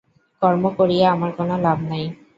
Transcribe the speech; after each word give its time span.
কর্ম 0.41 0.63
করিয়া 0.77 1.07
আমার 1.11 1.31
কোন 1.37 1.49
লাভ 1.65 1.77
নাই। 1.89 2.03